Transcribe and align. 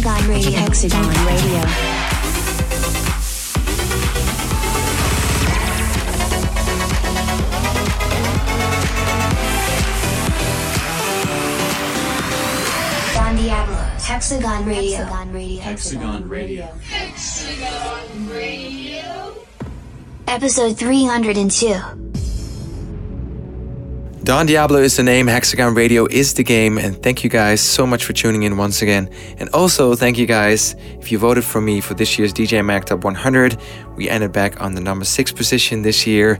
Hexagon 0.00 0.28
Radio. 0.30 0.58
Hexagon 0.60 1.26
Radio. 1.26 1.60
Don 13.12 13.36
Diablo. 13.36 13.76
Hexagon 14.00 14.64
Radio. 14.64 15.04
Hexagon 15.60 16.28
Radio. 16.30 16.64
Hexagon 16.88 18.28
Radio. 18.30 19.34
Episode 20.26 20.78
302. 20.78 22.09
Don 24.30 24.46
Diablo 24.46 24.78
is 24.78 24.96
the 24.96 25.02
name, 25.02 25.26
Hexagon 25.26 25.74
Radio 25.74 26.06
is 26.06 26.34
the 26.34 26.44
game, 26.44 26.78
and 26.78 27.02
thank 27.02 27.24
you 27.24 27.28
guys 27.28 27.60
so 27.60 27.84
much 27.84 28.04
for 28.04 28.12
tuning 28.12 28.44
in 28.44 28.56
once 28.56 28.80
again. 28.80 29.10
And 29.38 29.48
also, 29.48 29.96
thank 29.96 30.16
you 30.18 30.26
guys 30.26 30.76
if 31.00 31.10
you 31.10 31.18
voted 31.18 31.42
for 31.42 31.60
me 31.60 31.80
for 31.80 31.94
this 31.94 32.16
year's 32.16 32.32
DJ 32.32 32.64
Mag 32.64 32.84
Top 32.84 33.02
100. 33.02 33.56
We 33.96 34.08
ended 34.08 34.30
back 34.30 34.60
on 34.60 34.76
the 34.76 34.80
number 34.80 35.04
6 35.04 35.32
position 35.32 35.82
this 35.82 36.06
year, 36.06 36.36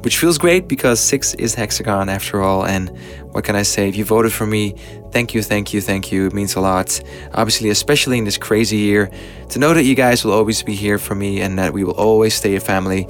which 0.00 0.16
feels 0.16 0.38
great 0.38 0.68
because 0.68 1.00
6 1.00 1.34
is 1.34 1.54
Hexagon 1.54 2.08
after 2.08 2.40
all. 2.40 2.64
And 2.64 2.88
what 3.32 3.44
can 3.44 3.56
I 3.56 3.62
say? 3.62 3.90
If 3.90 3.96
you 3.96 4.06
voted 4.06 4.32
for 4.32 4.46
me, 4.46 4.74
thank 5.12 5.34
you, 5.34 5.42
thank 5.42 5.74
you, 5.74 5.82
thank 5.82 6.10
you. 6.10 6.28
It 6.28 6.32
means 6.32 6.54
a 6.54 6.62
lot. 6.62 6.98
Obviously, 7.34 7.68
especially 7.68 8.16
in 8.16 8.24
this 8.24 8.38
crazy 8.38 8.78
year, 8.78 9.10
to 9.50 9.58
know 9.58 9.74
that 9.74 9.84
you 9.84 9.94
guys 9.94 10.24
will 10.24 10.32
always 10.32 10.62
be 10.62 10.74
here 10.74 10.96
for 10.96 11.14
me 11.14 11.42
and 11.42 11.58
that 11.58 11.74
we 11.74 11.84
will 11.84 11.92
always 11.92 12.32
stay 12.32 12.56
a 12.56 12.60
family 12.60 13.06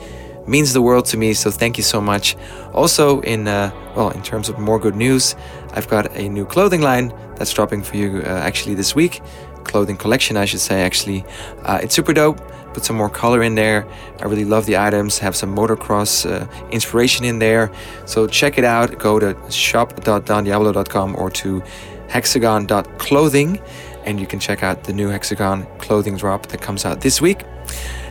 means 0.46 0.72
the 0.72 0.82
world 0.82 1.06
to 1.06 1.16
me 1.16 1.34
so 1.34 1.50
thank 1.50 1.76
you 1.76 1.82
so 1.84 2.00
much. 2.00 2.36
Also 2.72 3.20
in 3.20 3.48
uh, 3.48 3.70
well 3.96 4.10
in 4.10 4.22
terms 4.22 4.48
of 4.48 4.58
more 4.58 4.78
good 4.78 4.96
news 4.96 5.34
i've 5.72 5.88
got 5.88 6.14
a 6.16 6.28
new 6.28 6.44
clothing 6.44 6.80
line 6.80 7.12
that's 7.36 7.52
dropping 7.52 7.82
for 7.82 7.96
you 7.96 8.22
uh, 8.24 8.28
actually 8.28 8.74
this 8.74 8.94
week. 8.94 9.22
Clothing 9.64 9.96
collection 9.96 10.36
i 10.36 10.44
should 10.44 10.60
say 10.60 10.82
actually. 10.82 11.24
Uh, 11.62 11.80
it's 11.82 11.94
super 11.94 12.12
dope. 12.12 12.40
Put 12.74 12.84
some 12.84 12.96
more 12.96 13.08
color 13.08 13.42
in 13.42 13.54
there. 13.54 13.86
I 14.20 14.24
really 14.24 14.44
love 14.44 14.66
the 14.66 14.76
items. 14.76 15.18
Have 15.18 15.36
some 15.36 15.54
motocross 15.54 16.28
uh, 16.28 16.46
inspiration 16.70 17.24
in 17.24 17.38
there. 17.38 17.70
So 18.04 18.26
check 18.26 18.58
it 18.58 18.64
out. 18.64 18.98
Go 18.98 19.20
to 19.20 19.36
shop.dondiablo.com 19.50 21.16
or 21.16 21.30
to 21.30 21.62
hexagon.clothing 22.08 23.60
and 24.04 24.20
you 24.20 24.26
can 24.26 24.38
check 24.38 24.62
out 24.62 24.84
the 24.84 24.92
new 24.92 25.08
hexagon 25.08 25.66
clothing 25.78 26.16
drop 26.16 26.46
that 26.46 26.60
comes 26.60 26.84
out 26.84 27.00
this 27.00 27.20
week 27.20 27.42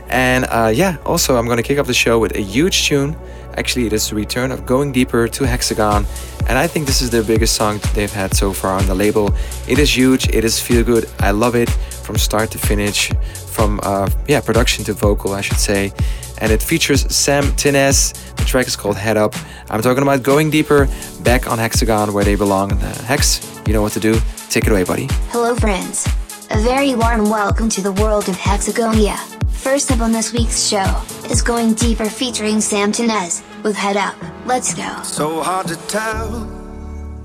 and 0.09 0.45
uh, 0.49 0.71
yeah, 0.73 0.97
also 1.05 1.37
I'm 1.37 1.47
gonna 1.47 1.63
kick 1.63 1.79
off 1.79 1.87
the 1.87 1.93
show 1.93 2.19
with 2.19 2.35
a 2.35 2.41
huge 2.41 2.87
tune. 2.87 3.15
Actually, 3.55 3.85
it 3.85 3.93
is 3.93 4.09
the 4.09 4.15
return 4.15 4.51
of 4.51 4.65
Going 4.65 4.91
Deeper 4.91 5.27
to 5.27 5.45
Hexagon, 5.45 6.05
and 6.47 6.57
I 6.57 6.67
think 6.67 6.87
this 6.87 7.01
is 7.01 7.09
their 7.09 7.23
biggest 7.23 7.55
song 7.55 7.79
they've 7.93 8.11
had 8.11 8.35
so 8.35 8.51
far 8.51 8.79
on 8.79 8.87
the 8.87 8.95
label. 8.95 9.33
It 9.67 9.79
is 9.79 9.95
huge, 9.95 10.28
it 10.29 10.44
is 10.44 10.59
feel 10.59 10.83
good. 10.83 11.09
I 11.19 11.31
love 11.31 11.55
it 11.55 11.69
from 11.69 12.17
start 12.17 12.51
to 12.51 12.57
finish, 12.57 13.11
from 13.47 13.79
uh, 13.83 14.09
yeah 14.28 14.41
production 14.41 14.83
to 14.85 14.94
vocal, 14.94 15.33
I 15.33 15.41
should 15.41 15.59
say. 15.59 15.91
And 16.39 16.51
it 16.51 16.61
features 16.61 17.01
Sam 17.16 17.44
Tinnesz. 17.55 18.13
The 18.35 18.44
track 18.44 18.67
is 18.67 18.75
called 18.75 18.97
Head 18.97 19.17
Up. 19.17 19.35
I'm 19.69 19.81
talking 19.81 20.03
about 20.03 20.23
Going 20.23 20.49
Deeper, 20.49 20.89
back 21.22 21.49
on 21.49 21.57
Hexagon 21.57 22.11
where 22.11 22.25
they 22.25 22.35
belong. 22.35 22.73
Uh, 22.73 23.03
Hex, 23.03 23.39
you 23.66 23.73
know 23.73 23.81
what 23.81 23.94
to 23.94 23.99
do. 23.99 24.19
Take 24.49 24.66
it 24.66 24.72
away, 24.72 24.83
buddy. 24.83 25.07
Hello, 25.29 25.55
friends. 25.55 26.05
A 26.51 26.57
very 26.61 26.95
warm 26.95 27.29
welcome 27.29 27.69
to 27.69 27.81
the 27.81 27.94
world 27.94 28.28
of 28.28 28.35
Hexagonia. 28.35 29.17
First 29.63 29.91
up 29.94 30.01
on 30.01 30.12
this 30.12 30.34
week's 30.34 30.68
show 30.68 31.01
is 31.31 31.41
Going 31.41 31.74
Deeper 31.74 32.09
featuring 32.09 32.59
Sam 32.59 32.91
Tinnesz 32.91 33.41
with 33.63 33.78
Head 33.78 33.96
Up. 33.96 34.13
Let's 34.46 34.74
go. 34.74 35.01
So 35.03 35.41
hard 35.41 35.68
to 35.68 35.78
tell, 35.88 36.46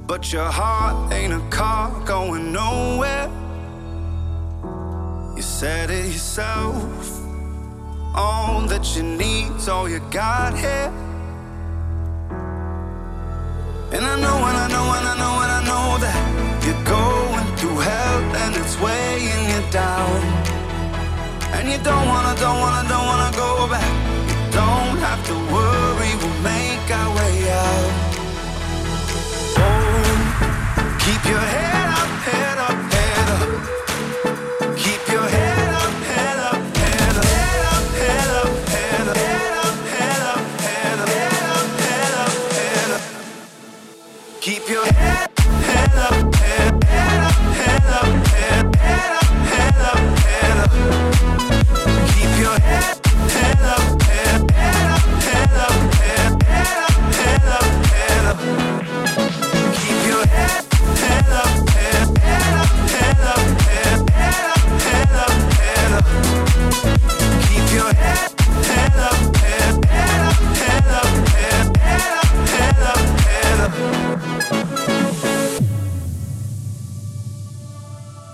but 0.06 0.32
your 0.32 0.44
heart 0.44 1.12
ain't 1.12 1.32
a 1.32 1.40
car 1.50 1.90
going 2.06 2.52
nowhere. 2.52 3.28
You 5.34 5.42
said 5.42 5.90
it 5.90 6.06
yourself. 6.06 6.84
All 8.14 8.64
that 8.68 8.96
you 8.96 9.02
need's 9.02 9.68
all 9.68 9.88
you 9.88 9.98
got 10.12 10.56
here. 10.56 10.92
And 13.90 14.06
I 14.06 14.20
know, 14.20 14.36
and 14.46 14.56
I 14.56 14.68
know, 14.68 14.86
and 14.96 15.08
I 15.08 15.18
know, 15.18 15.34
and 15.42 15.52
I 15.58 15.62
know 15.66 15.98
that 15.98 16.64
you're 16.64 16.84
going 16.84 17.56
through 17.56 17.78
hell 17.78 18.36
and 18.36 18.54
it's 18.54 18.80
weighing 18.80 19.50
you 19.50 19.72
down. 19.72 20.57
And 21.56 21.68
you 21.68 21.78
don't 21.78 22.06
wanna, 22.06 22.34
don't 22.38 22.60
wanna, 22.60 22.88
don't 22.88 23.06
wanna 23.06 23.36
go 23.36 23.68
back 23.68 23.92
You 24.28 24.36
don't 24.52 24.98
have 25.06 25.20
to 25.28 25.34
worry, 25.54 26.10
we'll 26.20 26.40
make 26.42 26.86
our 27.00 27.10
way 27.16 27.50
out 27.50 27.90
Oh, 29.64 30.14
keep 31.04 31.22
your 31.32 31.44
head 31.54 31.88
up, 32.00 32.10
head 32.28 32.58
up, 32.68 32.78
head 32.94 33.28
up 33.36 33.48
Keep 34.76 35.02
your 35.14 35.26
head 35.36 35.74
up, 35.82 35.94
head 36.12 36.38
up, 36.50 36.60
head 36.76 37.16
up 37.16 37.24
Head 37.34 37.60
up, 37.72 37.84
head 38.00 38.30
up, 38.34 38.54
head 38.68 38.98
up 39.00 39.16
Head 39.16 39.48
up, 39.62 39.76
head 39.88 40.22
up, 40.32 40.44
head 40.66 40.98
up 40.98 41.08
Head 41.16 41.42
up, 41.56 41.68
head 41.80 42.12
up, 42.24 42.32
head 42.52 42.90
up 42.96 43.02
Keep 44.40 44.68
your 44.68 44.86
head 44.92 45.17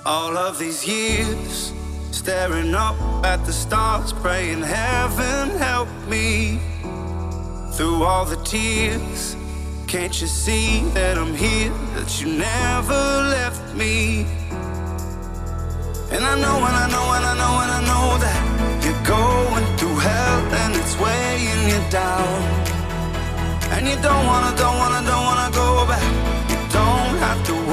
All 0.06 0.36
of 0.36 0.58
these 0.58 0.86
years, 0.86 1.73
staring 2.24 2.74
up 2.74 2.96
at 3.22 3.44
the 3.44 3.52
stars, 3.52 4.10
praying 4.10 4.62
heaven 4.62 5.50
help 5.58 5.90
me. 6.08 6.58
Through 7.76 8.02
all 8.02 8.24
the 8.24 8.40
tears, 8.44 9.36
can't 9.86 10.18
you 10.22 10.26
see 10.26 10.80
that 10.94 11.18
I'm 11.18 11.34
here, 11.34 11.70
that 11.96 12.22
you 12.22 12.28
never 12.28 13.02
left 13.36 13.74
me? 13.74 14.22
And 16.14 16.24
I 16.24 16.34
know, 16.40 16.56
and 16.68 16.76
I 16.84 16.86
know, 16.94 17.06
and 17.16 17.24
I 17.32 17.34
know, 17.42 17.54
and 17.62 17.72
I 17.78 17.80
know 17.90 18.06
that 18.24 18.40
you're 18.82 19.04
going 19.04 19.66
through 19.76 19.98
hell 20.08 20.40
and 20.62 20.74
it's 20.80 20.96
weighing 20.98 21.62
you 21.72 21.80
down. 21.90 22.40
And 23.74 23.86
you 23.86 23.96
don't 24.00 24.24
wanna, 24.24 24.56
don't 24.56 24.78
wanna, 24.78 25.06
don't 25.06 25.24
wanna 25.30 25.50
go 25.52 25.84
back. 25.92 26.08
You 26.48 26.56
don't 26.72 27.16
have 27.26 27.40
to 27.48 27.63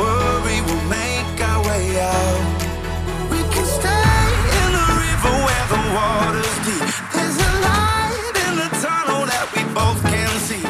the 5.72 5.82
water's 5.96 6.58
deep. 6.68 6.90
There's 7.16 7.38
a 7.50 7.52
light 7.68 8.36
in 8.46 8.54
the 8.62 8.70
tunnel 8.84 9.22
that 9.32 9.48
we 9.56 9.62
both 9.80 10.00
can 10.14 10.32
see. 10.48 10.64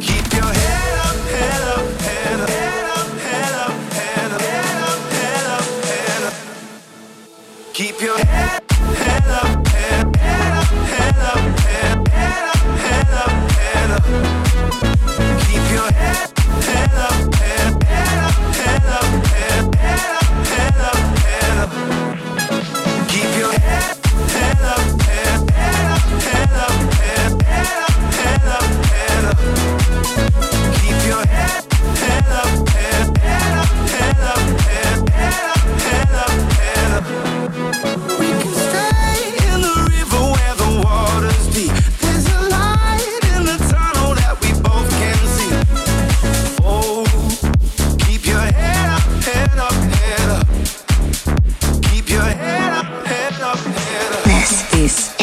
Keep 0.00 0.26
your 0.38 0.50
head 0.62 0.94
up, 1.06 1.18
head 1.36 1.62
up, 1.74 1.86
head 2.08 2.40
up. 2.40 2.48
Head 2.56 2.84
up, 2.96 3.06
head 3.28 3.52
up, 3.64 3.74
head 3.98 4.32
up, 4.90 5.00
head 5.16 5.46
up, 5.56 5.66
head 5.90 6.22
up. 6.28 6.34
Keep 7.74 8.00
your 8.00 8.18
head 8.18 8.65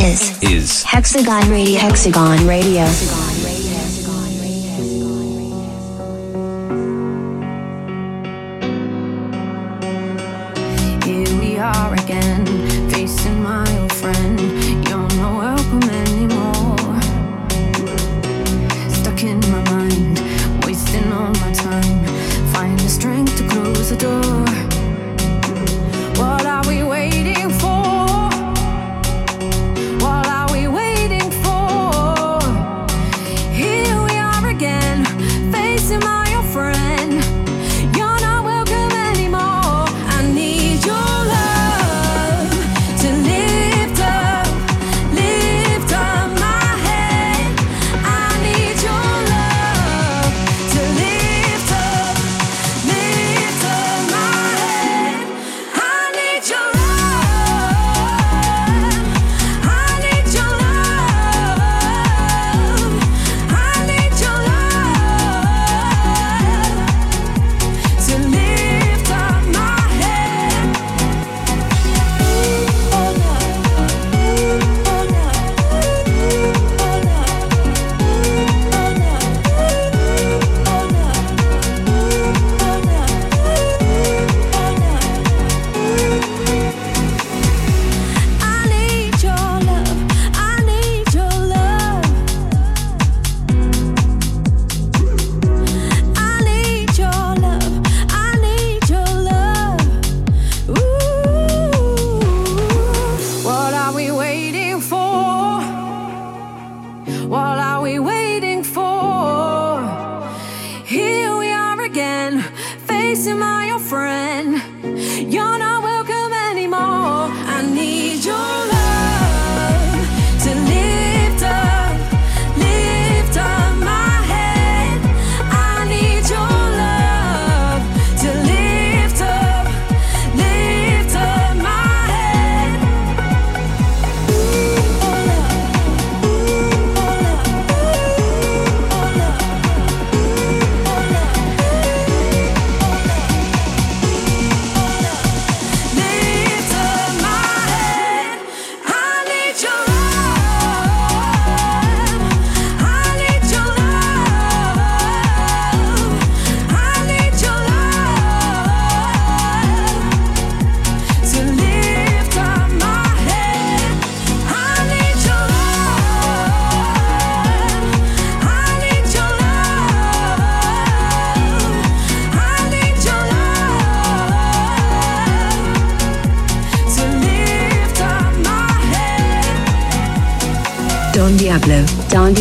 is, 0.04 0.38
is 0.42 0.84
Hexagon 0.84 1.50
Radio. 1.50 1.80
Hexagon 1.80 2.46
Radio. 2.46 2.82
Hexagon. 2.82 3.33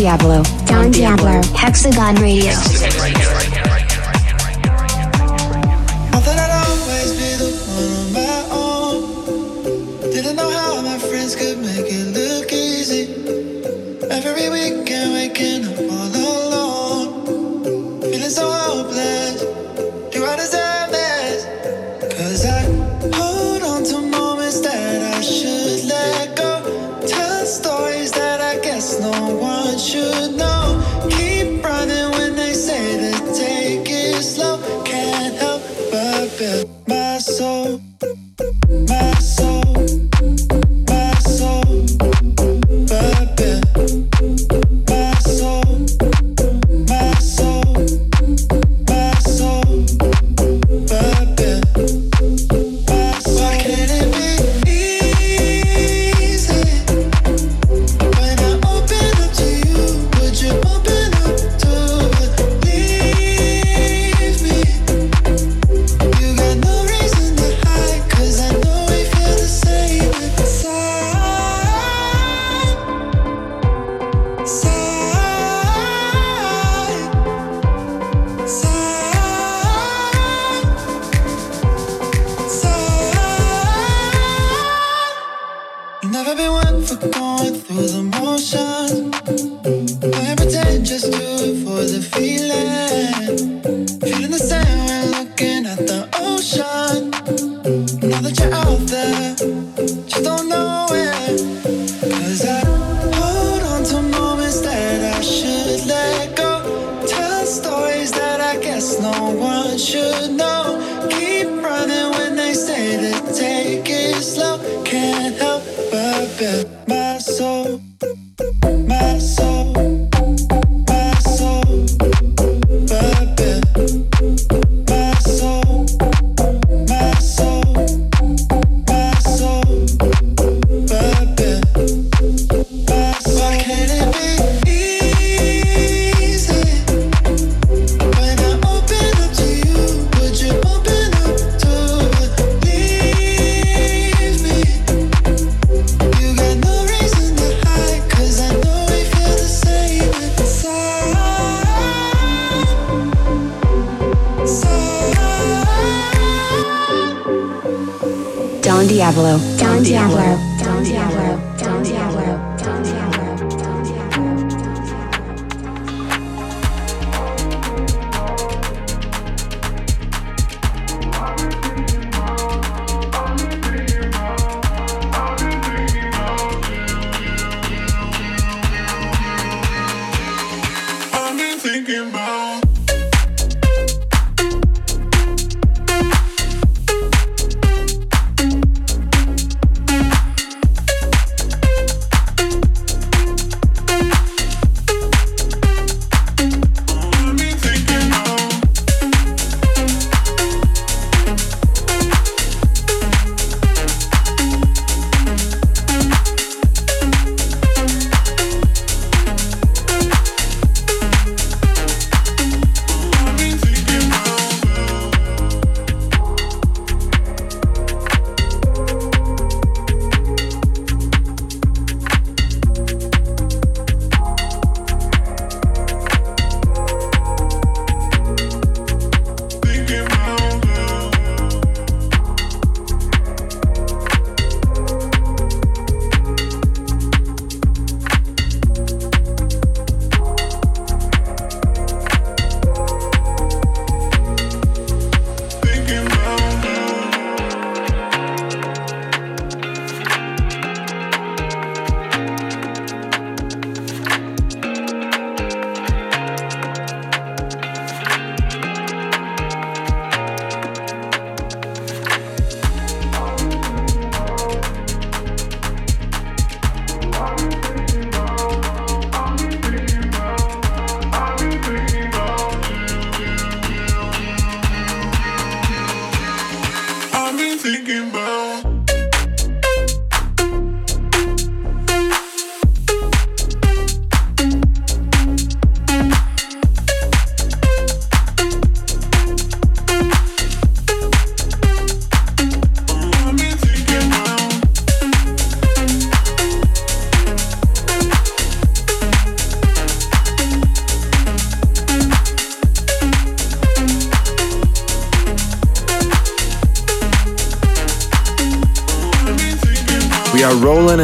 Diablo. 0.02 0.42
Don 0.66 0.90
Diablo. 0.90 1.40
Hexagon 1.54 2.16
Radio. 2.16 2.71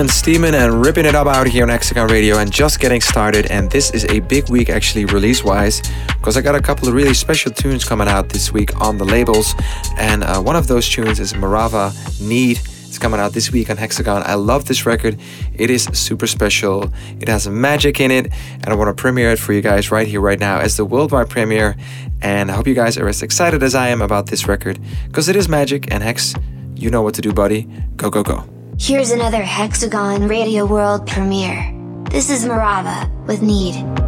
Steaming 0.09 0.55
and 0.55 0.85
ripping 0.85 1.05
it 1.05 1.15
up 1.15 1.27
out 1.27 1.47
here 1.47 1.63
on 1.63 1.69
Hexagon 1.69 2.09
Radio 2.09 2.39
and 2.39 2.53
just 2.53 2.81
getting 2.81 3.01
started. 3.01 3.47
And 3.47 3.71
this 3.71 3.91
is 3.91 4.05
a 4.07 4.21
big 4.21 4.49
week, 4.49 4.71
actually, 4.71 5.05
release 5.05 5.45
wise, 5.45 5.83
because 6.07 6.37
I 6.37 6.41
got 6.41 6.55
a 6.55 6.61
couple 6.61 6.89
of 6.89 6.95
really 6.95 7.15
special 7.15 7.53
tunes 7.53 7.85
coming 7.85 8.09
out 8.09 8.29
this 8.29 8.53
week 8.53 8.79
on 8.81 8.99
the 8.99 9.05
labels. 9.05 9.55
And 9.97 10.25
uh, 10.25 10.41
one 10.41 10.57
of 10.57 10.67
those 10.67 10.89
tunes 10.89 11.21
is 11.21 11.33
Marava 11.33 11.93
Need. 12.21 12.61
It's 12.87 12.99
coming 12.99 13.21
out 13.21 13.33
this 13.33 13.53
week 13.53 13.71
on 13.71 13.77
Hexagon. 13.77 14.23
I 14.25 14.35
love 14.35 14.65
this 14.65 14.87
record. 14.87 15.19
It 15.55 15.69
is 15.69 15.85
super 15.93 16.27
special. 16.27 16.91
It 17.21 17.29
has 17.29 17.47
magic 17.47 18.01
in 18.01 18.11
it, 18.11 18.33
and 18.55 18.69
I 18.69 18.75
want 18.75 18.97
to 18.97 19.01
premiere 19.01 19.33
it 19.33 19.39
for 19.39 19.53
you 19.53 19.61
guys 19.61 19.91
right 19.91 20.09
here, 20.09 20.21
right 20.21 20.41
now, 20.41 20.59
as 20.59 20.77
the 20.77 20.85
worldwide 20.85 21.29
premiere. 21.29 21.77
And 22.23 22.51
I 22.51 22.55
hope 22.55 22.67
you 22.67 22.75
guys 22.75 22.97
are 22.97 23.09
as 23.09 23.23
excited 23.23 23.63
as 23.63 23.75
I 23.75 23.89
am 23.89 24.01
about 24.01 24.27
this 24.27 24.49
record, 24.49 24.81
because 25.07 25.29
it 25.29 25.37
is 25.37 25.49
magic. 25.49 25.93
And 25.93 26.03
Hex, 26.03 26.35
you 26.75 26.91
know 26.91 27.03
what 27.03 27.15
to 27.15 27.21
do, 27.21 27.33
buddy. 27.33 27.69
Go, 27.97 28.09
go, 28.09 28.23
go. 28.23 28.58
Here's 28.81 29.11
another 29.11 29.43
Hexagon 29.43 30.29
Radio 30.29 30.65
World 30.65 31.07
premiere. 31.09 31.75
This 32.11 32.31
is 32.31 32.45
Marava 32.45 33.11
with 33.27 33.43
Need. 33.43 34.08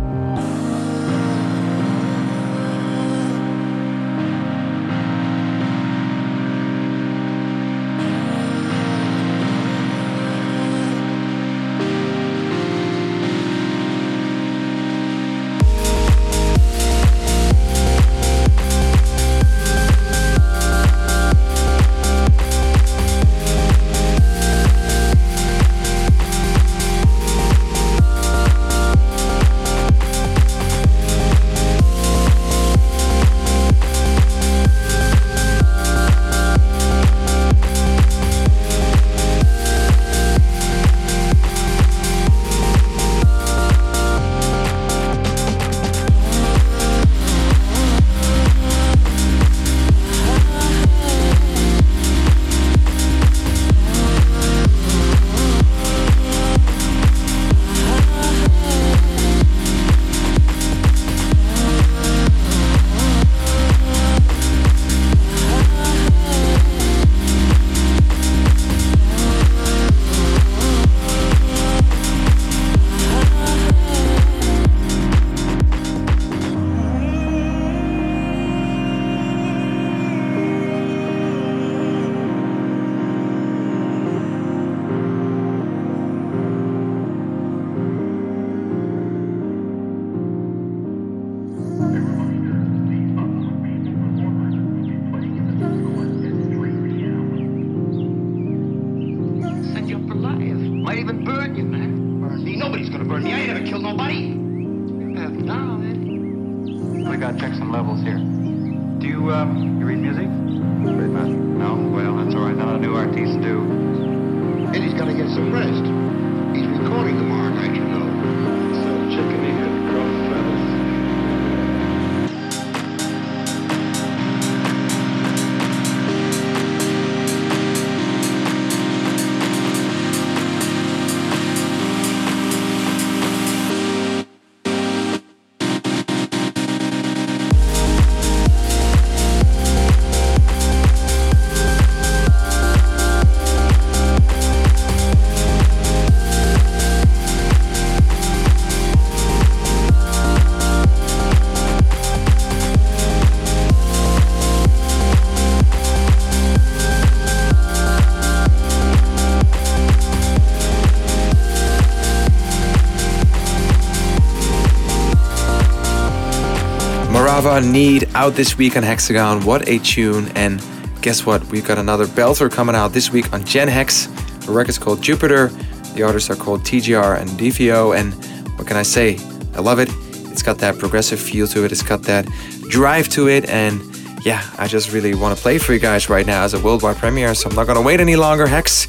Morava 167.41 167.73
Need 167.73 168.07
out 168.15 168.35
this 168.35 168.59
week 168.59 168.77
on 168.77 168.83
Hexagon. 168.83 169.47
What 169.47 169.67
a 169.67 169.79
tune! 169.79 170.29
And 170.35 170.63
guess 171.01 171.25
what? 171.25 171.43
We've 171.47 171.67
got 171.67 171.79
another 171.79 172.05
belter 172.05 172.53
coming 172.53 172.75
out 172.75 172.89
this 172.93 173.11
week 173.11 173.33
on 173.33 173.45
Gen 173.45 173.67
Hex. 173.67 174.07
The 174.45 174.53
record's 174.53 174.77
called 174.77 175.01
Jupiter. 175.01 175.49
The 175.95 176.03
artists 176.03 176.29
are 176.29 176.37
called 176.37 176.65
TGR 176.65 177.19
and 177.19 177.31
DVO. 177.31 177.97
And 177.99 178.13
what 178.59 178.67
can 178.67 178.77
I 178.77 178.83
say? 178.83 179.17
I 179.55 179.61
love 179.61 179.79
it. 179.79 179.89
It's 180.31 180.43
got 180.43 180.59
that 180.59 180.79
progressive 180.79 181.19
feel 181.19 181.47
to 181.49 181.65
it. 181.65 181.73
It's 181.73 181.83
got 181.83 182.03
that 182.03 182.27
drive 182.69 183.09
to 183.11 183.29
it. 183.31 183.49
And 183.49 183.81
yeah, 184.23 184.47
I 184.59 184.67
just 184.67 184.93
really 184.93 185.15
want 185.15 185.35
to 185.35 185.43
play 185.43 185.57
for 185.57 185.73
you 185.73 185.79
guys 185.79 186.11
right 186.11 186.27
now 186.27 186.43
as 186.43 186.53
a 186.53 186.61
worldwide 186.61 186.97
premiere. 186.97 187.35
So 187.35 187.49
I'm 187.49 187.57
not 187.57 187.67
gonna 187.67 187.81
wait 187.81 188.01
any 188.01 188.17
longer. 188.17 188.47
Hex, 188.47 188.87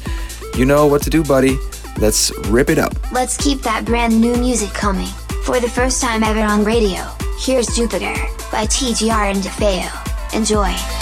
you 0.58 0.66
know 0.66 0.86
what 0.86 1.00
to 1.04 1.10
do, 1.10 1.24
buddy. 1.24 1.56
Let's 1.96 2.30
rip 2.48 2.68
it 2.68 2.78
up. 2.78 2.92
Let's 3.12 3.38
keep 3.38 3.62
that 3.62 3.86
brand 3.86 4.20
new 4.20 4.36
music 4.36 4.74
coming. 4.74 5.08
For 5.44 5.58
the 5.58 5.70
first 5.70 6.02
time 6.02 6.22
ever 6.22 6.42
on 6.42 6.64
radio, 6.64 7.10
here's 7.38 7.66
Jupiter 7.74 8.14
by 8.52 8.66
TGR 8.66 9.34
and 9.34 9.42
DeFeo. 9.42 10.36
Enjoy. 10.36 11.01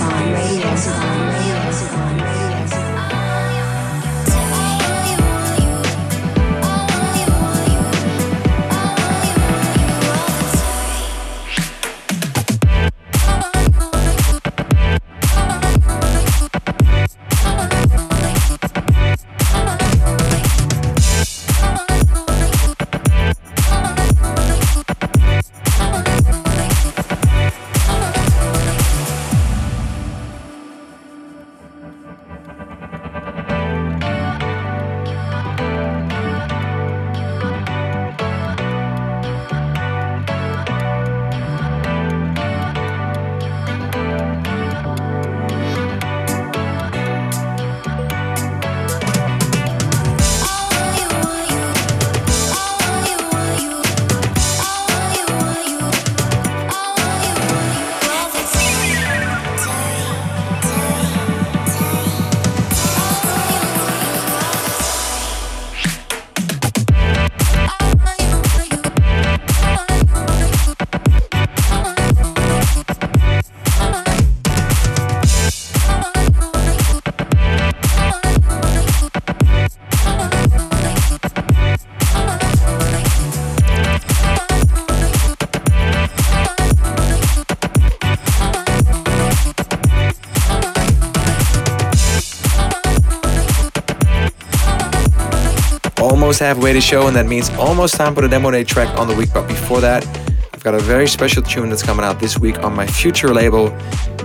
Almost 96.31 96.39
halfway 96.39 96.71
the 96.71 96.79
show, 96.79 97.07
and 97.07 97.15
that 97.17 97.25
means 97.25 97.49
almost 97.55 97.95
time 97.95 98.15
for 98.15 98.21
the 98.21 98.29
demo 98.29 98.49
day 98.49 98.63
track 98.63 98.87
on 98.97 99.05
the 99.05 99.13
week. 99.13 99.27
But 99.33 99.49
before 99.49 99.81
that, 99.81 100.07
I've 100.53 100.63
got 100.63 100.73
a 100.73 100.79
very 100.79 101.05
special 101.05 101.43
tune 101.43 101.67
that's 101.67 101.83
coming 101.83 102.05
out 102.05 102.21
this 102.21 102.39
week 102.39 102.63
on 102.63 102.73
my 102.73 102.87
future 102.87 103.33
label 103.33 103.69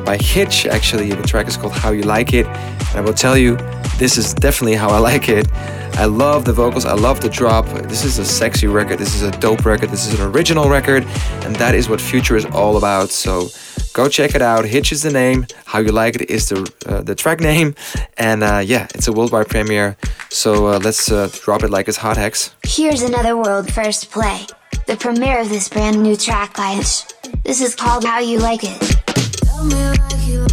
by 0.04 0.16
Hitch. 0.16 0.66
Actually, 0.66 1.10
the 1.10 1.26
track 1.26 1.48
is 1.48 1.56
called 1.56 1.72
How 1.72 1.90
You 1.90 2.02
Like 2.02 2.32
It. 2.32 2.46
And 2.46 2.98
I 2.98 3.00
will 3.00 3.12
tell 3.12 3.36
you, 3.36 3.56
this 3.98 4.18
is 4.18 4.34
definitely 4.34 4.76
how 4.76 4.88
I 4.90 4.98
like 4.98 5.28
it. 5.28 5.50
I 5.96 6.04
love 6.04 6.44
the 6.44 6.52
vocals, 6.52 6.84
I 6.84 6.92
love 6.92 7.22
the 7.22 7.28
drop. 7.28 7.66
This 7.88 8.04
is 8.04 8.18
a 8.18 8.24
sexy 8.24 8.68
record, 8.68 9.00
this 9.00 9.16
is 9.16 9.22
a 9.22 9.32
dope 9.40 9.66
record, 9.66 9.90
this 9.90 10.06
is 10.06 10.20
an 10.20 10.30
original 10.30 10.68
record, 10.68 11.02
and 11.42 11.56
that 11.56 11.74
is 11.74 11.88
what 11.88 12.00
Future 12.00 12.36
is 12.36 12.44
all 12.46 12.76
about. 12.76 13.10
So 13.10 13.48
go 13.94 14.08
check 14.08 14.36
it 14.36 14.42
out. 14.42 14.64
Hitch 14.64 14.92
is 14.92 15.02
the 15.02 15.10
name, 15.10 15.44
How 15.64 15.80
You 15.80 15.90
Like 15.90 16.14
It 16.14 16.30
is 16.30 16.50
the, 16.50 16.72
uh, 16.86 17.00
the 17.00 17.16
track 17.16 17.40
name, 17.40 17.74
and 18.16 18.44
uh, 18.44 18.62
yeah, 18.64 18.86
it's 18.94 19.08
a 19.08 19.12
worldwide 19.12 19.48
premiere. 19.48 19.96
So 20.36 20.66
uh, 20.66 20.78
let's 20.80 21.10
uh, 21.10 21.30
drop 21.32 21.62
it 21.62 21.70
like 21.70 21.88
it's 21.88 21.96
hot 21.96 22.18
hex. 22.18 22.54
Here's 22.62 23.00
another 23.00 23.38
world 23.38 23.72
first 23.72 24.10
play. 24.10 24.44
The 24.86 24.94
premiere 24.94 25.40
of 25.40 25.48
this 25.48 25.66
brand 25.66 26.02
new 26.02 26.14
track 26.14 26.54
by 26.54 26.74
Hitch. 26.74 27.04
This 27.42 27.62
is 27.62 27.74
called 27.74 28.04
How 28.04 28.18
you 28.18 28.38
like 28.38 28.60
it. 28.62 30.45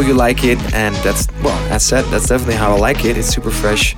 How 0.00 0.08
you 0.08 0.14
like 0.14 0.44
it, 0.44 0.58
and 0.74 0.94
that's 0.96 1.28
well, 1.42 1.68
that's 1.68 1.84
said, 1.84 2.04
that's 2.06 2.28
definitely 2.28 2.54
how 2.54 2.74
I 2.74 2.78
like 2.78 3.04
it. 3.04 3.16
It's 3.18 3.28
super 3.28 3.50
fresh 3.50 3.94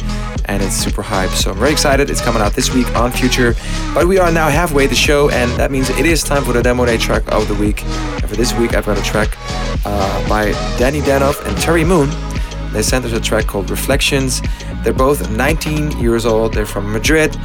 and 0.46 0.60
it's 0.62 0.74
super 0.74 1.02
hype. 1.02 1.30
So 1.30 1.52
I'm 1.52 1.58
very 1.58 1.70
excited. 1.70 2.10
It's 2.10 2.20
coming 2.20 2.42
out 2.42 2.54
this 2.54 2.74
week 2.74 2.88
on 2.96 3.12
Future. 3.12 3.54
But 3.94 4.08
we 4.08 4.18
are 4.18 4.32
now 4.32 4.48
halfway 4.48 4.86
the 4.86 4.94
show, 4.94 5.30
and 5.30 5.50
that 5.52 5.70
means 5.70 5.90
it 5.90 6.06
is 6.06 6.24
time 6.24 6.44
for 6.44 6.52
the 6.52 6.62
demo 6.62 6.84
day 6.86 6.98
track 6.98 7.22
of 7.30 7.46
the 7.46 7.54
week. 7.54 7.84
And 7.84 8.28
for 8.28 8.36
this 8.36 8.52
week, 8.54 8.74
I've 8.74 8.86
got 8.86 8.98
a 8.98 9.02
track 9.02 9.36
uh, 9.84 10.28
by 10.28 10.52
Danny 10.78 11.00
Danoff 11.00 11.44
and 11.46 11.56
Terry 11.58 11.84
Moon. 11.84 12.10
They 12.72 12.82
sent 12.82 13.04
us 13.04 13.12
a 13.12 13.20
track 13.20 13.46
called 13.46 13.70
Reflections. 13.70 14.40
They're 14.82 14.92
both 14.92 15.30
19 15.30 16.00
years 16.00 16.26
old. 16.26 16.54
They're 16.54 16.66
from 16.66 16.92
Madrid, 16.92 17.36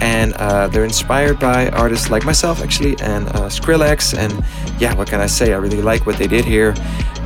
and 0.00 0.34
uh, 0.34 0.68
they're 0.68 0.84
inspired 0.84 1.40
by 1.40 1.70
artists 1.70 2.10
like 2.10 2.24
myself, 2.24 2.62
actually, 2.62 2.96
and 3.00 3.26
uh, 3.28 3.48
Skrillex. 3.48 4.16
And 4.16 4.32
yeah, 4.80 4.94
what 4.94 5.08
can 5.08 5.20
I 5.20 5.26
say? 5.26 5.52
I 5.52 5.56
really 5.56 5.82
like 5.82 6.06
what 6.06 6.16
they 6.18 6.28
did 6.28 6.44
here. 6.44 6.74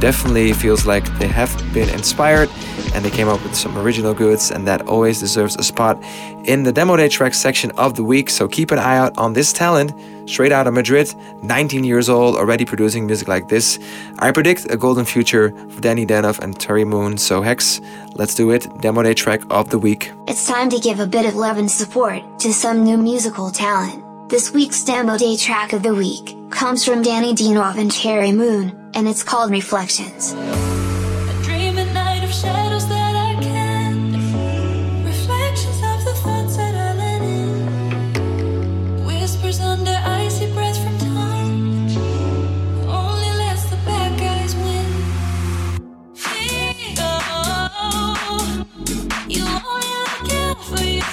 Definitely 0.00 0.52
feels 0.52 0.86
like 0.86 1.04
they 1.18 1.26
have 1.26 1.50
been 1.74 1.88
inspired 1.88 2.48
and 2.94 3.04
they 3.04 3.10
came 3.10 3.28
up 3.28 3.42
with 3.42 3.54
some 3.54 3.76
original 3.76 4.14
goods, 4.14 4.50
and 4.50 4.66
that 4.66 4.82
always 4.86 5.20
deserves 5.20 5.56
a 5.56 5.62
spot 5.62 6.02
in 6.44 6.62
the 6.62 6.72
demo 6.72 6.96
day 6.96 7.08
track 7.08 7.34
section 7.34 7.70
of 7.72 7.94
the 7.94 8.04
week. 8.04 8.30
So 8.30 8.48
keep 8.48 8.70
an 8.70 8.78
eye 8.78 8.96
out 8.96 9.16
on 9.18 9.32
this 9.32 9.52
talent, 9.52 9.92
straight 10.28 10.52
out 10.52 10.66
of 10.66 10.74
Madrid, 10.74 11.14
19 11.42 11.84
years 11.84 12.08
old, 12.08 12.36
already 12.36 12.64
producing 12.64 13.06
music 13.06 13.28
like 13.28 13.48
this. 13.48 13.78
I 14.20 14.32
predict 14.32 14.70
a 14.70 14.76
golden 14.76 15.04
future 15.04 15.50
for 15.68 15.80
Danny 15.80 16.06
Danoff 16.06 16.38
and 16.38 16.58
Terry 16.58 16.84
Moon. 16.84 17.18
So 17.18 17.42
Hex, 17.42 17.80
let's 18.14 18.34
do 18.34 18.50
it. 18.50 18.66
Demo 18.80 19.02
day 19.02 19.14
track 19.14 19.42
of 19.50 19.68
the 19.70 19.78
week. 19.78 20.12
It's 20.26 20.46
time 20.46 20.70
to 20.70 20.78
give 20.78 21.00
a 21.00 21.06
bit 21.06 21.26
of 21.26 21.34
love 21.34 21.58
and 21.58 21.70
support 21.70 22.22
to 22.40 22.52
some 22.52 22.84
new 22.84 22.96
musical 22.96 23.50
talent. 23.50 24.07
This 24.28 24.52
week's 24.52 24.84
demo 24.84 25.16
day 25.16 25.38
track 25.38 25.72
of 25.72 25.82
the 25.82 25.94
week 25.94 26.36
comes 26.50 26.84
from 26.84 27.00
Danny 27.00 27.34
Danoff 27.34 27.78
and 27.78 27.90
Terry 27.90 28.30
Moon, 28.30 28.90
and 28.92 29.08
it's 29.08 29.22
called 29.22 29.50
Reflections. 29.50 30.34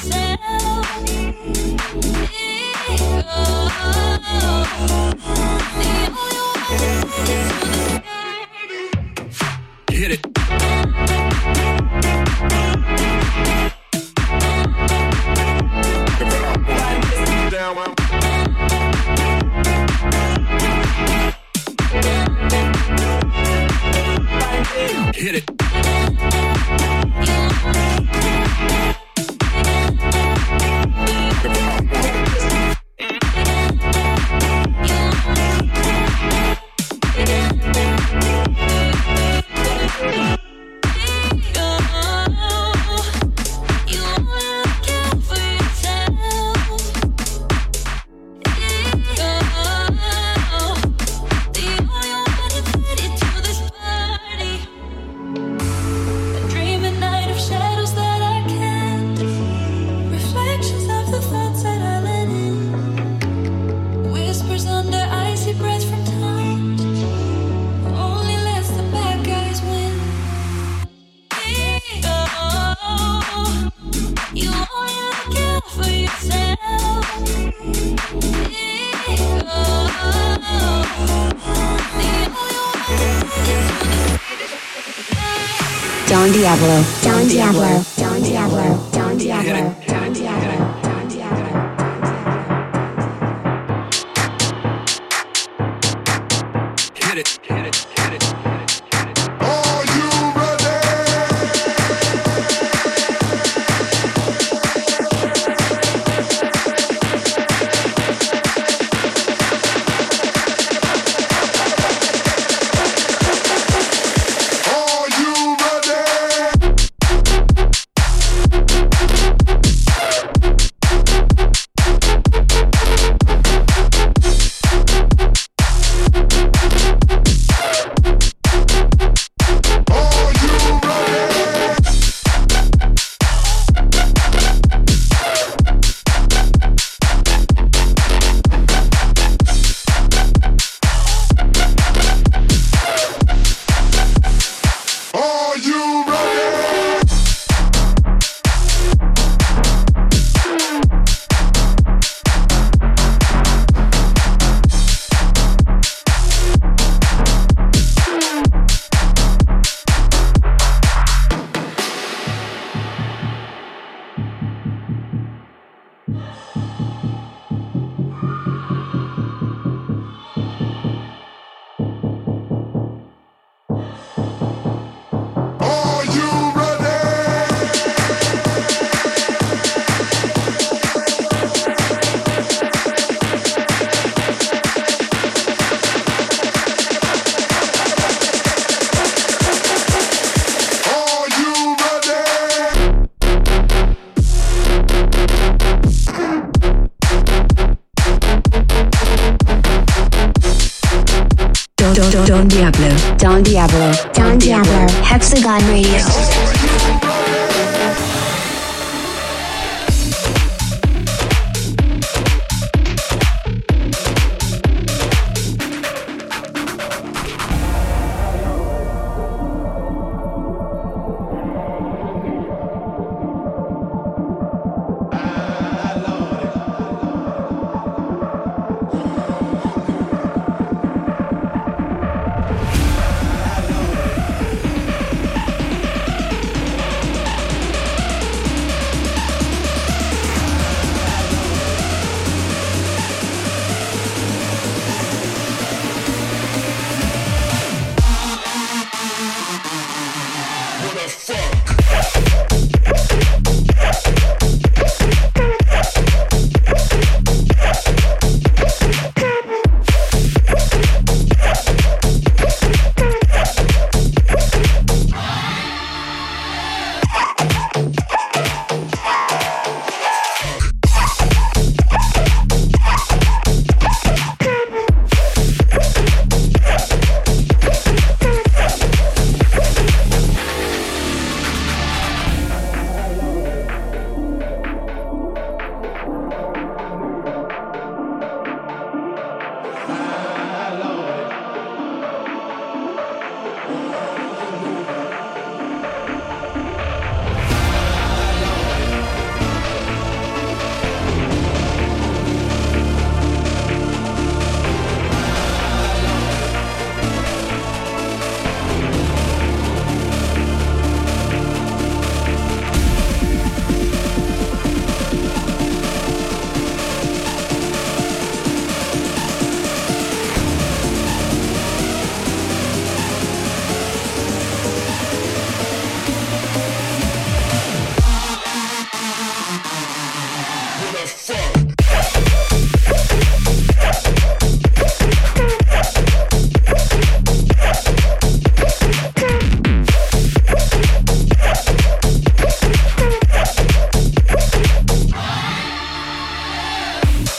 Hit 0.01 0.35
Don 86.65 86.94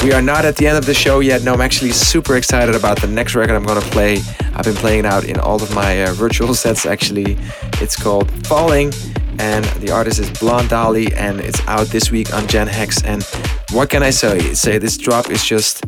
We 0.06 0.12
are 0.12 0.22
not 0.22 0.44
at 0.44 0.54
the 0.54 0.68
end 0.68 0.78
of 0.78 0.86
the 0.86 0.94
show 0.94 1.18
yet. 1.18 1.42
No, 1.42 1.54
I'm 1.54 1.60
actually 1.60 1.90
super 1.90 2.36
excited 2.36 2.76
about 2.76 3.00
the 3.00 3.08
next 3.08 3.34
record 3.34 3.56
I'm 3.56 3.64
gonna 3.64 3.80
play. 3.80 4.20
I've 4.54 4.64
been 4.64 4.76
playing 4.76 5.00
it 5.00 5.04
out 5.04 5.24
in 5.24 5.36
all 5.40 5.60
of 5.60 5.74
my 5.74 6.04
uh, 6.04 6.12
virtual 6.12 6.54
sets 6.62 6.86
actually. 6.86 7.36
It's 7.82 7.96
called 7.96 8.30
Falling 8.46 8.92
and 9.40 9.64
the 9.82 9.90
artist 9.90 10.20
is 10.20 10.30
Blonde 10.38 10.68
Dolly 10.68 11.12
and 11.14 11.40
it's 11.40 11.60
out 11.66 11.88
this 11.88 12.12
week 12.12 12.32
on 12.32 12.46
Gen 12.46 12.68
Hex. 12.68 13.02
And 13.02 13.24
what 13.72 13.90
can 13.90 14.04
I 14.04 14.10
say? 14.10 14.54
Say 14.54 14.78
this 14.78 14.96
drop 14.96 15.28
is 15.28 15.44
just 15.44 15.84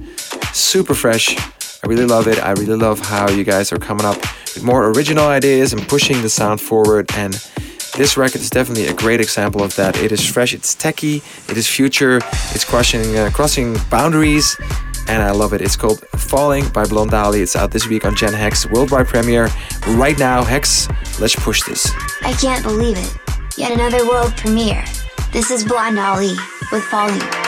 super 0.52 0.94
fresh. 0.94 1.38
I 1.84 1.86
really 1.86 2.06
love 2.06 2.26
it. 2.26 2.42
I 2.42 2.50
really 2.54 2.74
love 2.74 2.98
how 2.98 3.30
you 3.30 3.44
guys 3.44 3.70
are 3.70 3.78
coming 3.78 4.04
up 4.04 4.16
with 4.16 4.64
more 4.64 4.88
original 4.88 5.28
ideas 5.28 5.72
and 5.72 5.86
pushing 5.86 6.22
the 6.22 6.28
sound 6.28 6.60
forward. 6.60 7.08
And 7.14 7.34
this 7.98 8.16
record 8.16 8.40
is 8.40 8.48
definitely 8.48 8.86
a 8.86 8.94
great 8.94 9.20
example 9.20 9.60
of 9.60 9.74
that. 9.74 9.96
It 9.96 10.12
is 10.12 10.24
fresh, 10.24 10.54
it's 10.54 10.72
techy, 10.72 11.16
it 11.48 11.56
is 11.56 11.66
future, 11.66 12.20
it's 12.54 12.64
crossing 12.64 13.18
uh, 13.18 13.28
crossing 13.34 13.76
boundaries, 13.90 14.56
and 15.08 15.20
I 15.20 15.32
love 15.32 15.52
it. 15.52 15.60
It's 15.60 15.74
called 15.74 16.06
Falling 16.16 16.68
by 16.68 16.84
Blonde. 16.86 17.34
It's 17.34 17.56
out 17.56 17.72
this 17.72 17.88
week 17.88 18.04
on 18.04 18.14
Gen 18.14 18.32
Hex 18.32 18.70
worldwide 18.70 19.08
premiere. 19.08 19.48
Right 19.88 20.16
now, 20.16 20.44
Hex, 20.44 20.88
let's 21.18 21.34
push 21.34 21.60
this. 21.64 21.90
I 22.22 22.32
can't 22.34 22.62
believe 22.62 22.96
it. 22.96 23.12
Yet 23.58 23.72
another 23.72 24.06
world 24.08 24.32
premiere. 24.36 24.84
This 25.32 25.50
is 25.50 25.64
Blonde 25.64 26.38
with 26.70 26.84
Falling. 26.84 27.47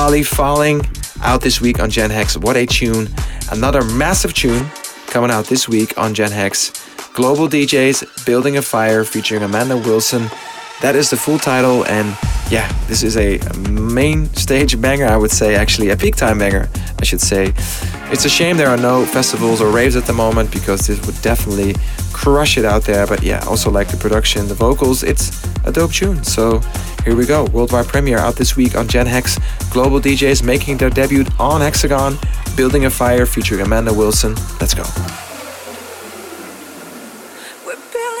Dolly 0.00 0.22
Falling 0.22 0.80
out 1.20 1.42
this 1.42 1.60
week 1.60 1.78
on 1.78 1.90
Gen 1.90 2.08
Hex. 2.08 2.34
What 2.34 2.56
a 2.56 2.64
tune. 2.64 3.06
Another 3.52 3.84
massive 3.84 4.32
tune 4.32 4.64
coming 5.08 5.30
out 5.30 5.44
this 5.44 5.68
week 5.68 5.92
on 5.98 6.14
Gen 6.14 6.30
Hex. 6.30 6.72
Global 7.12 7.46
DJs 7.48 8.24
Building 8.24 8.56
a 8.56 8.62
Fire 8.62 9.04
featuring 9.04 9.42
Amanda 9.42 9.76
Wilson. 9.76 10.30
That 10.80 10.96
is 10.96 11.10
the 11.10 11.18
full 11.18 11.38
title, 11.38 11.84
and 11.84 12.16
yeah, 12.50 12.66
this 12.88 13.02
is 13.02 13.18
a 13.18 13.38
main 13.68 14.32
stage 14.32 14.80
banger, 14.80 15.04
I 15.04 15.18
would 15.18 15.30
say, 15.30 15.54
actually, 15.54 15.90
a 15.90 15.96
peak 15.98 16.16
time 16.16 16.38
banger, 16.38 16.70
I 16.98 17.04
should 17.04 17.20
say. 17.20 17.52
It's 18.10 18.24
a 18.24 18.30
shame 18.30 18.56
there 18.56 18.70
are 18.70 18.78
no 18.78 19.04
festivals 19.04 19.60
or 19.60 19.70
raves 19.70 19.96
at 19.96 20.06
the 20.06 20.14
moment 20.14 20.50
because 20.50 20.86
this 20.86 21.04
would 21.04 21.20
definitely 21.20 21.74
crush 22.14 22.56
it 22.56 22.64
out 22.64 22.84
there. 22.84 23.06
But 23.06 23.22
yeah, 23.22 23.44
also 23.46 23.70
like 23.70 23.88
the 23.88 23.98
production, 23.98 24.48
the 24.48 24.54
vocals, 24.54 25.02
it's 25.02 25.44
a 25.66 25.70
dope 25.70 25.92
tune. 25.92 26.24
So 26.24 26.62
here 27.10 27.18
we 27.18 27.26
go. 27.26 27.44
Worldwide 27.46 27.88
premiere 27.88 28.18
out 28.18 28.36
this 28.36 28.54
week 28.54 28.76
on 28.76 28.86
Gen 28.86 29.04
Hex. 29.04 29.36
Global 29.72 30.00
DJs 30.00 30.44
making 30.44 30.76
their 30.76 30.90
debut 30.90 31.24
on 31.40 31.60
Hexagon, 31.60 32.16
Building 32.56 32.84
a 32.84 32.90
Fire 32.90 33.26
featuring 33.26 33.62
Amanda 33.62 33.92
Wilson. 33.92 34.36
Let's 34.60 34.74
go. 34.74 34.84
We're 37.66 37.74
building 37.74 38.20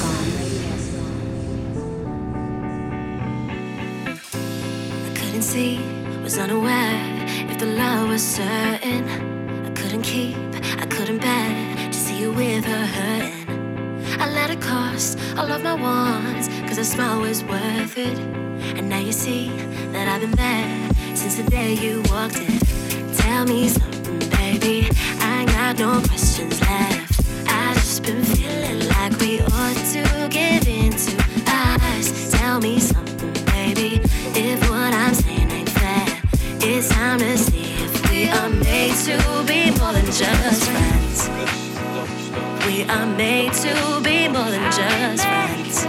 We 42.71 42.83
are 42.83 43.05
made 43.05 43.51
to 43.51 43.99
be 44.01 44.29
more 44.29 44.49
than 44.49 44.71
just 44.71 45.25
friends. 45.25 45.85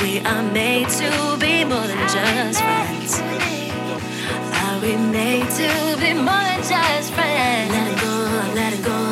We 0.00 0.20
are 0.20 0.44
made 0.52 0.88
to 0.90 1.36
be 1.40 1.64
more 1.64 1.88
than 1.88 2.08
just 2.08 2.60
friends. 2.60 3.20
Are 4.62 4.80
we 4.80 4.96
made 4.96 5.50
to 5.58 5.96
be 5.98 6.14
more 6.14 6.44
than 6.50 6.62
just 6.62 7.12
friends? 7.14 7.72
Let 7.72 7.92
it 7.92 8.00
go, 8.00 8.54
let 8.54 8.72
it 8.74 8.84
go. 8.84 9.09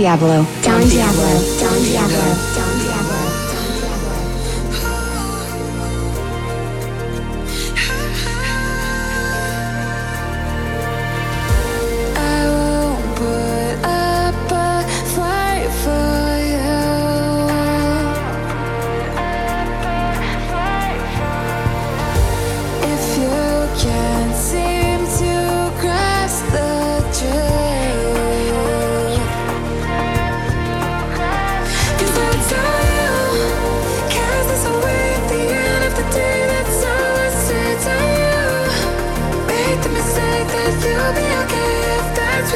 Diablo. 0.00 0.59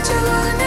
what 0.04 0.14
you 0.14 0.28
want 0.28 0.63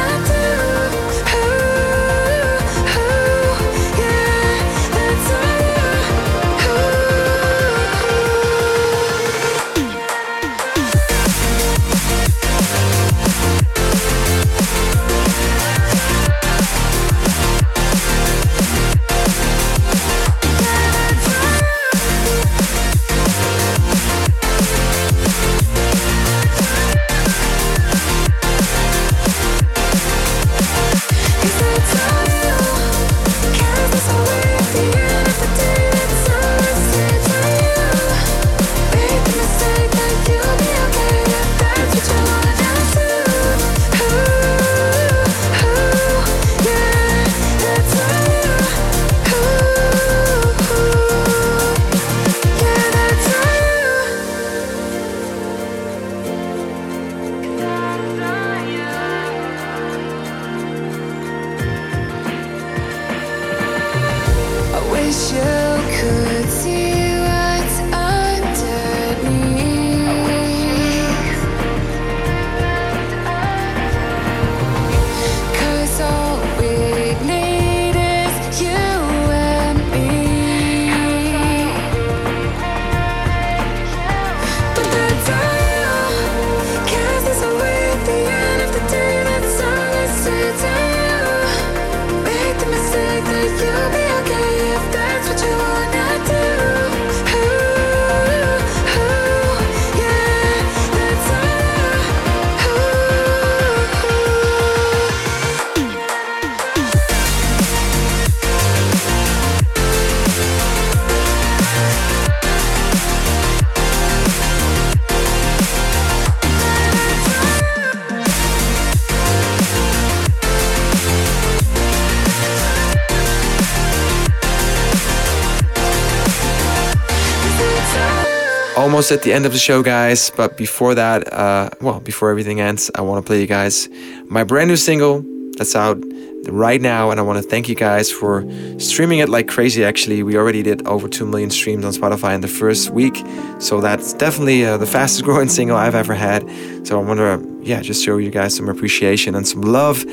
almost 128.88 129.12
at 129.12 129.22
the 129.24 129.34
end 129.34 129.46
of 129.46 129.52
the 129.52 129.60
show, 129.60 129.84
guys. 129.84 130.32
But 130.38 130.56
before 130.56 130.96
that, 130.96 131.34
uh, 131.34 131.70
well, 131.82 132.00
before 132.00 132.30
everything 132.32 132.62
ends, 132.62 132.90
I 132.96 133.02
want 133.02 133.22
to 133.22 133.28
play 133.28 133.42
you 133.42 133.46
guys 133.46 133.90
my 134.30 134.46
brand 134.46 134.70
new 134.70 134.78
single 134.78 135.26
that's 135.58 135.76
out 135.76 136.02
right 136.48 136.80
now. 136.80 137.12
And 137.12 137.20
I 137.20 137.24
want 137.24 137.38
to 137.44 137.50
thank 137.50 137.68
you 137.68 137.76
guys 137.76 138.10
for 138.10 138.46
streaming 138.80 139.20
it 139.20 139.28
like 139.28 139.50
crazy. 139.50 139.84
Actually, 139.84 140.24
we 140.24 140.38
already 140.38 140.64
did 140.64 140.88
over 140.88 141.10
2 141.10 141.26
million 141.26 141.50
streams 141.50 141.84
on 141.84 141.92
Spotify 141.92 142.34
in 142.34 142.40
the 142.40 142.48
first 142.48 142.92
week. 142.92 143.22
So 143.60 143.82
that's 143.82 144.14
definitely 144.14 144.64
uh, 144.64 144.78
the 144.78 144.88
fastest 144.96 145.26
growing 145.26 145.50
single 145.50 145.76
I've 145.76 145.96
ever 145.96 146.14
had. 146.14 146.48
So 146.88 146.98
I 146.98 147.04
want 147.04 147.20
to, 147.20 147.60
yeah, 147.70 147.82
just 147.82 148.06
show 148.06 148.16
you 148.16 148.32
guys 148.32 148.56
some 148.56 148.70
appreciation 148.70 149.36
and 149.36 149.46
some 149.46 149.64
love 149.64 150.06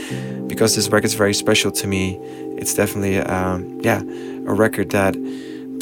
because 0.48 0.74
this 0.74 0.88
record's 0.88 1.14
very 1.14 1.34
special 1.34 1.70
to 1.70 1.86
me. 1.86 2.18
It's 2.58 2.74
definitely, 2.74 3.20
um, 3.20 3.80
yeah, 3.82 4.00
a 4.00 4.52
record 4.52 4.90
that 4.90 5.14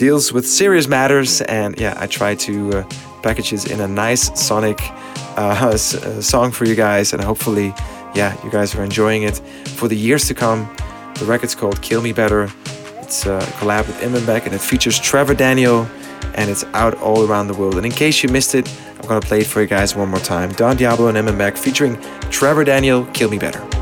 deals 0.02 0.32
with 0.32 0.44
serious 0.44 0.88
matters. 0.88 1.42
And 1.42 1.78
yeah, 1.78 1.94
I 1.96 2.08
try 2.08 2.34
to 2.34 2.78
uh, 2.78 2.82
package 3.22 3.52
it 3.52 3.70
in 3.70 3.80
a 3.80 3.86
nice 3.86 4.24
sonic 4.34 4.80
uh, 5.36 5.70
uh, 5.72 5.76
song 5.76 6.50
for 6.50 6.64
you 6.64 6.74
guys. 6.74 7.12
And 7.12 7.22
hopefully, 7.22 7.72
yeah, 8.12 8.36
you 8.42 8.50
guys 8.50 8.74
are 8.74 8.82
enjoying 8.82 9.22
it 9.22 9.36
for 9.78 9.86
the 9.86 9.96
years 9.96 10.26
to 10.26 10.34
come. 10.34 10.68
The 11.20 11.24
record's 11.24 11.54
called 11.54 11.80
Kill 11.82 12.02
Me 12.02 12.12
Better. 12.12 12.50
It's 13.00 13.26
a 13.26 13.38
collab 13.58 13.86
with 13.86 14.00
Imanbek 14.00 14.44
and 14.46 14.54
it 14.54 14.60
features 14.60 14.98
Trevor 14.98 15.34
Daniel 15.34 15.86
and 16.34 16.50
it's 16.50 16.64
out 16.74 16.94
all 17.00 17.24
around 17.24 17.46
the 17.46 17.54
world. 17.54 17.76
And 17.76 17.86
in 17.86 17.92
case 17.92 18.24
you 18.24 18.28
missed 18.28 18.56
it, 18.56 18.68
I'm 18.98 19.06
gonna 19.06 19.20
play 19.20 19.42
it 19.42 19.46
for 19.46 19.60
you 19.60 19.68
guys 19.68 19.94
one 19.94 20.08
more 20.08 20.18
time. 20.18 20.50
Don 20.52 20.76
Diablo 20.76 21.06
and 21.08 21.16
Imanbek 21.16 21.56
featuring 21.56 21.96
Trevor 22.30 22.64
Daniel, 22.64 23.04
Kill 23.12 23.30
Me 23.30 23.38
Better. 23.38 23.81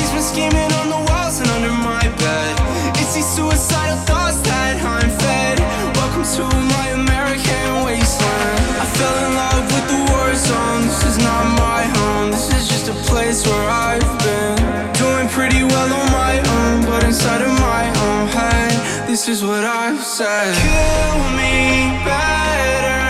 Scheming 0.21 0.71
on 0.79 0.87
the 0.87 1.01
walls 1.09 1.39
and 1.41 1.49
under 1.49 1.73
my 1.73 2.05
bed. 2.21 2.53
It's 3.01 3.15
these 3.15 3.25
suicidal 3.25 3.97
thoughts 4.05 4.39
that 4.45 4.77
I'm 4.79 5.09
fed. 5.17 5.57
Welcome 5.97 6.23
to 6.37 6.45
my 6.77 6.87
American 6.93 7.81
wasteland. 7.81 8.61
I 8.77 8.85
fell 8.85 9.17
in 9.25 9.33
love 9.33 9.65
with 9.65 9.85
the 9.89 9.99
war 10.13 10.29
zone. 10.37 10.81
This 10.85 11.01
is 11.09 11.17
not 11.25 11.43
my 11.57 11.83
home. 11.97 12.29
This 12.29 12.53
is 12.53 12.69
just 12.69 12.87
a 12.87 12.97
place 13.09 13.41
where 13.49 13.67
I've 13.67 14.13
been 14.21 14.61
doing 14.93 15.27
pretty 15.27 15.65
well 15.65 15.89
on 15.89 16.07
my 16.13 16.37
own, 16.37 16.85
but 16.85 17.03
inside 17.03 17.41
of 17.41 17.51
my 17.57 17.89
own 18.05 18.29
head, 18.29 19.07
this 19.09 19.27
is 19.27 19.43
what 19.43 19.65
I've 19.65 20.05
said. 20.05 20.53
Kill 20.53 21.17
me 21.33 21.97
better. 22.05 23.09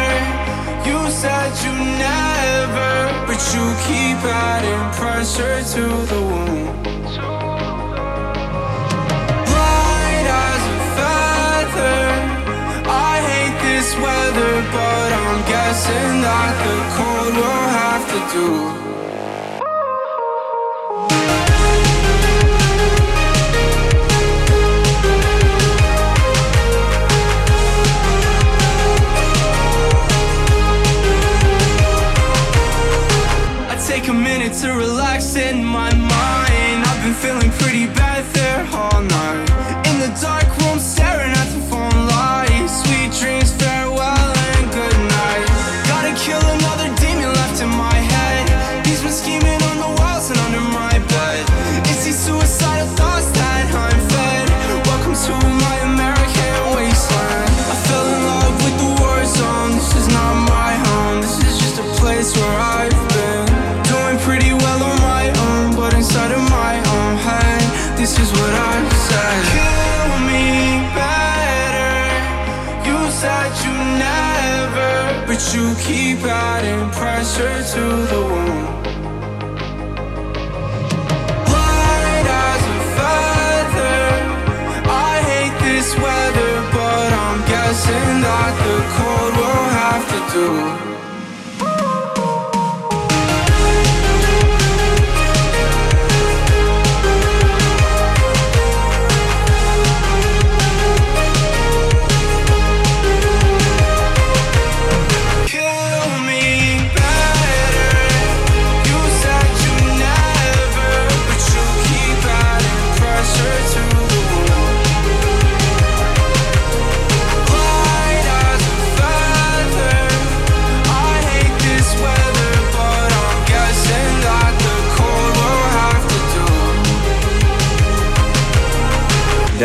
You 0.88 1.12
said 1.12 1.52
you 1.60 1.76
never, 1.76 3.12
but 3.28 3.40
you 3.52 3.64
keep 3.84 4.18
adding 4.24 4.84
pressure 4.96 5.60
to 5.76 5.84
the 6.08 6.22
wound. 6.24 6.61
I'm 15.74 15.78
that 16.22 16.54
the 16.66 16.76
cold 16.98 17.34
will 17.34 17.68
have 17.80 18.04
to 18.12 18.20
do. 18.36 18.48
I 33.70 33.76
take 33.88 34.10
a 34.10 34.14
minute 34.14 34.54
to 34.56 34.74
relax 34.74 35.21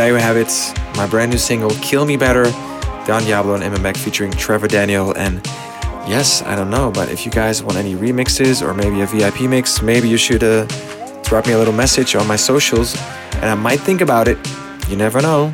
There 0.06 0.14
you 0.14 0.22
have 0.22 0.36
it, 0.36 0.96
my 0.96 1.08
brand 1.08 1.32
new 1.32 1.36
single, 1.36 1.70
Kill 1.82 2.04
Me 2.04 2.16
Better, 2.16 2.44
Don 3.08 3.24
Diablo 3.24 3.54
and 3.56 3.64
Imanbek 3.64 3.96
featuring 3.96 4.30
Trevor 4.30 4.68
Daniel. 4.68 5.10
And 5.16 5.44
yes, 6.06 6.42
I 6.42 6.54
don't 6.54 6.70
know, 6.70 6.92
but 6.92 7.08
if 7.08 7.26
you 7.26 7.32
guys 7.32 7.60
want 7.60 7.76
any 7.76 7.96
remixes 7.96 8.62
or 8.64 8.72
maybe 8.72 9.00
a 9.00 9.06
VIP 9.06 9.50
mix, 9.50 9.82
maybe 9.82 10.08
you 10.08 10.16
should 10.16 10.44
uh, 10.44 10.64
drop 11.24 11.48
me 11.48 11.54
a 11.54 11.58
little 11.58 11.74
message 11.74 12.14
on 12.14 12.24
my 12.28 12.36
socials 12.36 12.94
and 13.38 13.46
I 13.46 13.56
might 13.56 13.80
think 13.80 14.00
about 14.00 14.28
it. 14.28 14.38
You 14.88 14.94
never 14.94 15.20
know. 15.20 15.52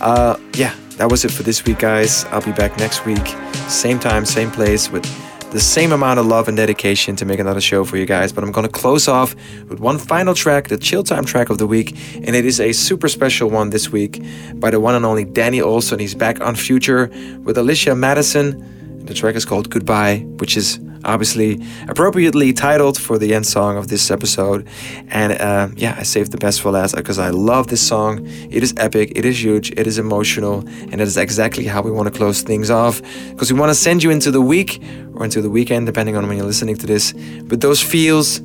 Uh, 0.00 0.36
yeah, 0.54 0.72
that 0.96 1.10
was 1.10 1.24
it 1.24 1.32
for 1.32 1.42
this 1.42 1.64
week, 1.64 1.80
guys. 1.80 2.24
I'll 2.26 2.42
be 2.42 2.52
back 2.52 2.78
next 2.78 3.04
week, 3.04 3.26
same 3.66 3.98
time, 3.98 4.24
same 4.24 4.52
place, 4.52 4.88
with 4.88 5.04
the 5.50 5.60
same 5.60 5.90
amount 5.90 6.20
of 6.20 6.26
love 6.26 6.46
and 6.46 6.56
dedication 6.56 7.16
to 7.16 7.24
make 7.24 7.40
another 7.40 7.60
show 7.60 7.84
for 7.84 7.96
you 7.96 8.06
guys. 8.06 8.32
But 8.32 8.44
I'm 8.44 8.52
gonna 8.52 8.68
close 8.68 9.08
off 9.08 9.34
with 9.68 9.80
one 9.80 9.98
final 9.98 10.34
track, 10.34 10.68
the 10.68 10.78
chill 10.78 11.02
time 11.02 11.24
track 11.24 11.50
of 11.50 11.58
the 11.58 11.66
week, 11.66 11.96
and 12.14 12.36
it 12.36 12.44
is 12.44 12.60
a 12.60 12.72
super 12.72 13.08
special 13.08 13.50
one 13.50 13.70
this 13.70 13.90
week 13.90 14.22
by 14.54 14.70
the 14.70 14.78
one 14.78 14.94
and 14.94 15.04
only 15.04 15.24
Danny 15.24 15.60
Olson. 15.60 15.98
He's 15.98 16.14
back 16.14 16.40
on 16.40 16.54
Future 16.54 17.10
with 17.42 17.58
Alicia 17.58 17.96
Madison. 17.96 19.04
The 19.04 19.14
track 19.14 19.34
is 19.34 19.44
called 19.44 19.70
Goodbye, 19.70 20.18
which 20.38 20.56
is 20.56 20.78
obviously 21.04 21.60
appropriately 21.88 22.52
titled 22.52 22.98
for 22.98 23.18
the 23.18 23.34
end 23.34 23.46
song 23.46 23.76
of 23.76 23.88
this 23.88 24.10
episode. 24.10 24.66
And 25.08 25.32
uh, 25.32 25.68
yeah, 25.76 25.94
I 25.98 26.02
saved 26.02 26.32
the 26.32 26.38
best 26.38 26.60
for 26.60 26.70
last 26.70 26.94
because 26.94 27.18
I 27.18 27.30
love 27.30 27.68
this 27.68 27.86
song. 27.86 28.26
It 28.50 28.62
is 28.62 28.74
epic, 28.76 29.12
it 29.14 29.24
is 29.24 29.42
huge, 29.42 29.70
it 29.72 29.86
is 29.86 29.98
emotional, 29.98 30.60
and 30.60 30.94
it 30.94 31.00
is 31.00 31.16
exactly 31.16 31.64
how 31.64 31.82
we 31.82 31.90
want 31.90 32.12
to 32.12 32.16
close 32.16 32.42
things 32.42 32.70
off 32.70 33.00
because 33.30 33.52
we 33.52 33.58
want 33.58 33.70
to 33.70 33.74
send 33.74 34.02
you 34.02 34.10
into 34.10 34.30
the 34.30 34.40
week 34.40 34.82
or 35.14 35.24
into 35.24 35.40
the 35.40 35.50
weekend, 35.50 35.86
depending 35.86 36.16
on 36.16 36.26
when 36.28 36.36
you're 36.36 36.46
listening 36.46 36.76
to 36.76 36.86
this, 36.86 37.12
with 37.48 37.60
those 37.60 37.82
feels. 37.82 38.36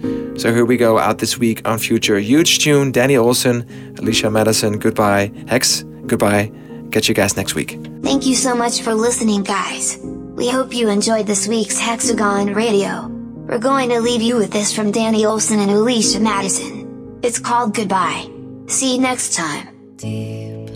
So 0.41 0.53
here 0.53 0.65
we 0.65 0.77
go 0.77 0.97
out 0.97 1.19
this 1.19 1.37
week 1.37 1.65
on 1.67 1.79
Future. 1.79 2.19
Huge 2.19 2.59
tune, 2.59 2.91
Danny 2.91 3.15
Olson, 3.15 3.65
Alicia 3.97 4.29
Madison, 4.29 4.79
goodbye. 4.79 5.31
Hex, 5.47 5.83
goodbye. 6.07 6.51
Catch 6.91 7.09
you 7.09 7.15
guys 7.15 7.35
next 7.35 7.55
week. 7.55 7.79
Thank 8.03 8.25
you 8.25 8.35
so 8.35 8.55
much 8.55 8.81
for 8.81 8.93
listening, 8.93 9.43
guys. 9.43 9.97
We 10.35 10.49
hope 10.49 10.73
you 10.73 10.89
enjoyed 10.89 11.27
this 11.27 11.47
week's 11.47 11.79
Hexagon 11.79 12.53
Radio. 12.53 13.07
We're 13.07 13.57
going 13.57 13.87
to 13.87 14.01
leave 14.01 14.21
you 14.21 14.35
with 14.35 14.51
this 14.51 14.75
from 14.75 14.91
Danny 14.91 15.25
Olson 15.25 15.59
and 15.59 15.71
Alicia 15.71 16.19
Madison. 16.19 17.21
It's 17.23 17.39
called 17.39 17.73
Goodbye. 17.73 18.29
See 18.67 18.95
you 18.95 19.01
next 19.01 19.33
time. 19.33 19.95
Deep 19.95 20.69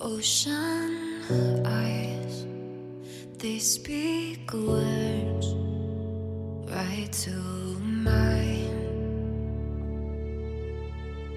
ocean 0.00 1.66
eyes, 1.66 2.46
they 3.36 3.58
speak 3.58 4.50
words 4.54 5.46
right 6.72 7.12
to 7.12 7.30
mine. 7.82 8.70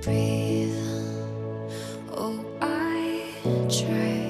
Breathe, 0.04 0.74
oh, 2.16 2.46
I 2.62 3.34
try. 3.68 4.27